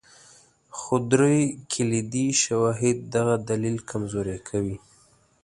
[0.77, 1.37] خو درې
[1.71, 4.77] کلیدي شواهد دغه دلیل کمزوری کوي.